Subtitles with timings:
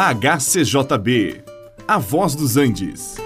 [0.00, 1.42] HCJB,
[1.88, 3.16] A Voz dos Andes.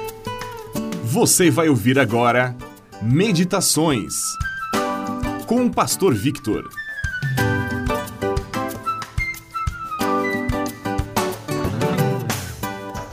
[1.05, 2.57] Você vai ouvir agora
[3.03, 4.15] Meditações
[5.47, 6.67] com o Pastor Victor.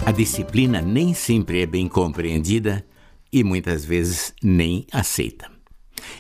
[0.06, 2.86] A disciplina nem sempre é bem compreendida
[3.30, 5.59] e muitas vezes nem aceita.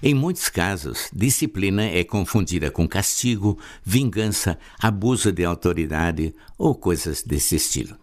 [0.01, 7.57] Em muitos casos, disciplina é confundida com castigo, vingança, abuso de autoridade ou coisas desse
[7.57, 7.97] estilo.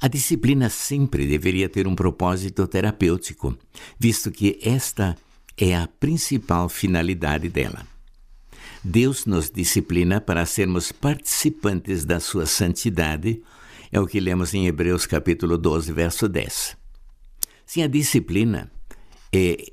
[0.00, 3.56] A disciplina sempre deveria ter um propósito terapêutico,
[3.98, 5.16] visto que esta
[5.56, 7.86] é a principal finalidade dela.
[8.84, 13.42] Deus nos disciplina para sermos participantes da sua santidade,
[13.90, 16.76] é o que lemos em Hebreus capítulo 12, verso 10.
[17.66, 18.70] Sim, a disciplina
[19.32, 19.72] é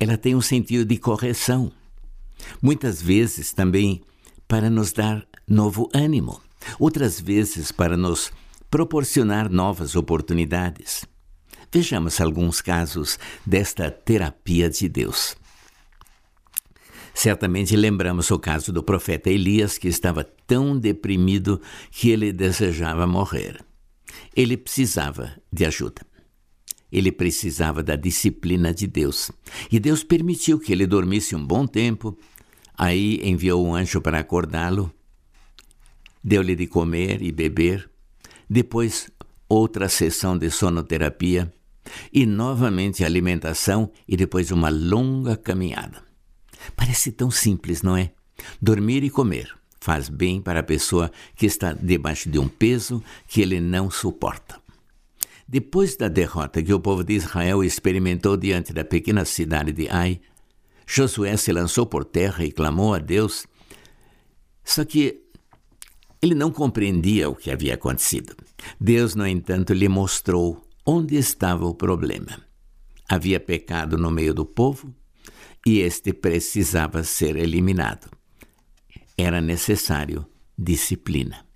[0.00, 1.70] ela tem um sentido de correção.
[2.62, 4.00] Muitas vezes também
[4.48, 6.40] para nos dar novo ânimo,
[6.78, 8.32] outras vezes para nos
[8.70, 11.04] proporcionar novas oportunidades.
[11.70, 15.36] Vejamos alguns casos desta terapia de Deus.
[17.12, 23.62] Certamente lembramos o caso do profeta Elias, que estava tão deprimido que ele desejava morrer.
[24.34, 26.09] Ele precisava de ajuda.
[26.92, 29.30] Ele precisava da disciplina de Deus.
[29.70, 32.18] E Deus permitiu que ele dormisse um bom tempo.
[32.76, 34.92] Aí enviou um anjo para acordá-lo,
[36.22, 37.88] deu-lhe de comer e beber.
[38.48, 39.10] Depois,
[39.48, 41.52] outra sessão de sonoterapia
[42.12, 46.02] e novamente alimentação e depois uma longa caminhada.
[46.74, 48.12] Parece tão simples, não é?
[48.60, 53.40] Dormir e comer faz bem para a pessoa que está debaixo de um peso que
[53.40, 54.59] ele não suporta.
[55.50, 60.20] Depois da derrota que o povo de Israel experimentou diante da pequena cidade de Ai,
[60.86, 63.48] Josué se lançou por terra e clamou a Deus.
[64.62, 65.24] Só que
[66.22, 68.36] ele não compreendia o que havia acontecido.
[68.80, 72.40] Deus, no entanto, lhe mostrou onde estava o problema.
[73.08, 74.94] Havia pecado no meio do povo
[75.66, 78.08] e este precisava ser eliminado.
[79.18, 80.24] Era necessário
[80.56, 81.49] disciplina.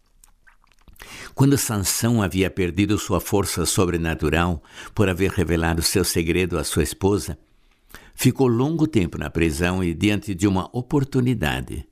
[1.34, 4.62] Quando Sansão havia perdido sua força sobrenatural
[4.94, 7.36] por haver revelado seu segredo à sua esposa,
[8.14, 11.86] ficou longo tempo na prisão e diante de uma oportunidade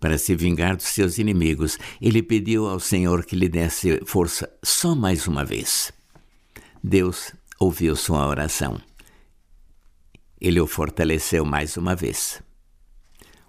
[0.00, 4.94] para se vingar dos seus inimigos, ele pediu ao Senhor que lhe desse força só
[4.94, 5.92] mais uma vez.
[6.82, 8.80] Deus ouviu sua oração.
[10.40, 12.40] Ele o fortaleceu mais uma vez.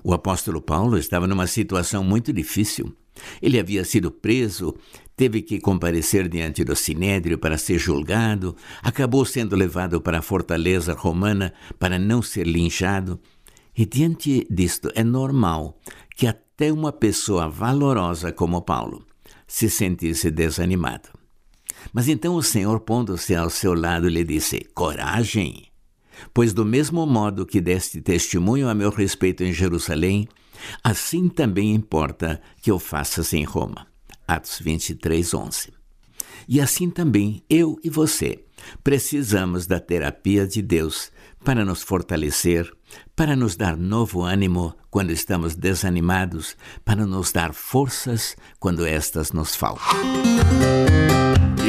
[0.03, 2.95] O apóstolo Paulo estava numa situação muito difícil.
[3.41, 4.75] Ele havia sido preso,
[5.15, 10.93] teve que comparecer diante do sinédrio para ser julgado, acabou sendo levado para a fortaleza
[10.93, 13.19] romana para não ser linchado.
[13.77, 15.79] E diante disto é normal
[16.15, 19.05] que até uma pessoa valorosa como Paulo
[19.47, 21.09] se sentisse desanimado.
[21.93, 25.69] Mas então o Senhor, pondo-se ao seu lado, lhe disse: Coragem!
[26.33, 30.27] Pois, do mesmo modo que deste testemunho a meu respeito em Jerusalém,
[30.83, 33.87] assim também importa que o faças em Roma.
[34.27, 35.73] Atos 23, 11.
[36.47, 38.43] E assim também eu e você
[38.83, 41.11] precisamos da terapia de Deus
[41.43, 42.69] para nos fortalecer,
[43.15, 49.55] para nos dar novo ânimo quando estamos desanimados, para nos dar forças quando estas nos
[49.55, 49.85] faltam.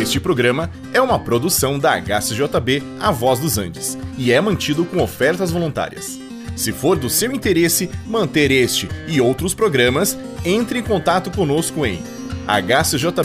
[0.00, 5.02] Este programa é uma produção da HCJB A Voz dos Andes e é mantido com
[5.02, 6.29] ofertas voluntárias.
[6.56, 12.02] Se for do seu interesse manter este e outros programas, entre em contato conosco em
[12.46, 13.20] hcjb.com.br.